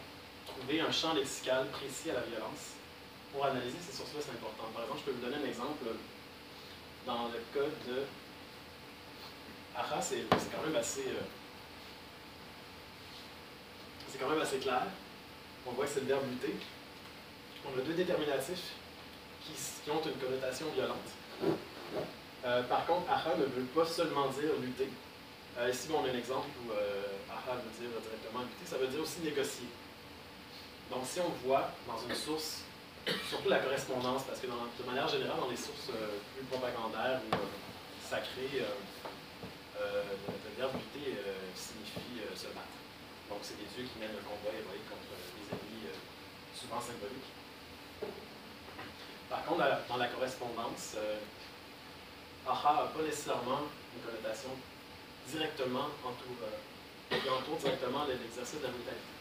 trouver 0.46 0.82
un 0.82 0.91
champ 0.91 1.13
lexical 1.13 1.67
précis 1.70 2.12
à 2.12 2.15
la 2.15 2.22
violence. 2.22 2.78
Pour 3.34 3.46
analyser 3.46 3.78
ces 3.80 3.96
sources-là, 3.96 4.20
c'est 4.22 4.32
important. 4.32 4.70
Par 4.74 4.84
exemple, 4.84 5.00
je 5.00 5.12
peux 5.12 5.17
vous 5.17 5.26
donner 5.26 5.41
un 5.44 5.48
exemple. 5.48 5.86
Dans 7.06 7.30
le 7.30 7.39
cas 7.54 7.67
de 7.88 8.04
Ara, 9.76 10.02
c'est 10.02 10.26
quand 10.30 10.63
même 10.65 10.76
assez. 10.76 11.08
Euh, 11.08 11.24
c'est 14.10 14.20
quand 14.20 14.30
même 14.30 14.41
assez 14.41 14.58
clair. 14.58 14.84
On 15.65 15.72
voit 15.72 15.86
que 15.86 15.91
c'est 15.91 16.02
le 16.02 16.08
verbe 16.08 16.30
lutter. 16.30 16.56
On 17.65 17.80
a 17.80 17.82
deux 17.82 17.94
déterminatifs 17.94 18.74
qui, 19.44 19.89
ont 19.89 20.02
une 20.04 20.20
connotation 20.20 20.67
violente. 20.76 20.98
Euh, 22.43 22.63
par 22.63 22.86
contre, 22.88 23.10
Aha 23.12 23.36
ne 23.38 23.45
veut 23.45 23.67
pas 23.75 23.86
seulement 23.86 24.27
dire 24.30 24.49
lutter. 24.62 24.89
Euh, 25.60 25.69
ici, 25.69 25.88
on 25.93 26.04
a 26.04 26.10
un 26.10 26.17
exemple 26.17 26.47
où 26.65 26.71
Aha 26.71 27.56
veut 27.56 27.71
dire 27.80 27.99
directement 28.01 28.41
lutter. 28.41 28.65
Ça 28.65 28.77
veut 28.77 28.88
dire 28.88 29.01
aussi 29.01 29.21
négocier. 29.21 29.67
Donc, 30.89 31.04
si 31.06 31.19
on 31.19 31.30
voit 31.45 31.69
dans 31.88 32.01
une 32.10 32.15
source, 32.15 32.63
surtout 33.30 33.49
la 33.49 33.60
correspondance, 33.60 34.23
parce 34.23 34.39
que 34.39 34.47
de 34.47 34.86
manière 34.86 35.08
générale, 35.08 35.39
dans 35.39 35.49
les 35.49 35.58
sources 35.58 35.89
euh, 35.89 36.17
plus 36.36 36.45
propagandaires 36.45 37.21
ou 37.30 37.36
euh, 37.36 37.47
sacrées, 38.10 38.65
euh, 38.65 40.04
le 40.27 40.51
verbe 40.58 40.73
lutter 40.75 41.17
signifie 41.56 42.21
se 42.36 42.47
battre. 42.54 42.77
Donc, 43.30 43.39
c'est 43.41 43.58
des 43.58 43.69
dieux 43.75 43.86
qui 43.86 43.99
mènent 43.99 44.17
un 44.17 44.25
combat 44.25 44.54
héroïque 44.54 44.89
contre 44.89 45.10
des 45.15 45.47
ennemis 45.49 45.89
souvent 46.54 46.82
symboliques. 46.82 47.32
Par 49.30 49.45
contre, 49.45 49.63
dans 49.89 49.97
la 49.97 50.08
correspondance, 50.08 50.97
aha 52.47 52.73
n'a 52.73 52.89
pas 52.89 53.04
nécessairement 53.04 53.67
une 53.93 54.01
connotation 54.01 54.49
directement 55.27 55.88
entoure, 56.04 56.41
qui 57.10 57.30
entoure 57.30 57.58
directement 57.58 58.06
l'exercice 58.06 58.60
de 58.60 58.65
la 58.65 58.73
brutalité. 58.73 59.12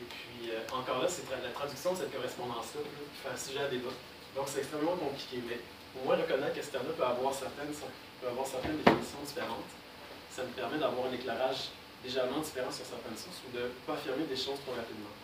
Et 0.00 0.06
puis, 0.10 0.50
euh, 0.50 0.60
encore 0.74 1.02
là, 1.02 1.08
c'est 1.08 1.24
la 1.30 1.50
traduction 1.50 1.92
de 1.92 1.98
cette 1.98 2.14
correspondance-là 2.14 2.82
qui 2.82 3.22
fait 3.22 3.30
un 3.30 3.36
sujet 3.36 3.62
à 3.64 3.68
débat. 3.68 3.94
Donc, 4.34 4.46
c'est 4.48 4.60
extrêmement 4.60 4.96
compliqué. 4.96 5.38
Mais 5.46 5.58
au 5.94 6.04
moins, 6.04 6.16
reconnaître 6.16 6.54
que 6.54 6.62
ce 6.62 6.70
terme-là 6.70 6.92
peut 6.96 7.06
avoir 7.06 7.32
certaines 7.32 7.70
peut 7.70 8.28
avoir 8.28 8.46
certaines 8.46 8.78
définitions 8.78 9.22
différentes. 9.24 9.70
Ça 10.30 10.42
me 10.42 10.50
permet 10.50 10.78
d'avoir 10.78 11.06
un 11.06 11.14
éclairage 11.14 11.70
légèrement 12.02 12.40
différent 12.40 12.72
sur 12.72 12.84
certaines 12.84 13.16
sources 13.16 13.40
ou 13.46 13.56
de 13.56 13.62
ne 13.62 13.68
pas 13.86 13.94
affirmer 13.94 14.24
des 14.24 14.36
choses 14.36 14.58
trop 14.66 14.74
rapidement. 14.74 15.14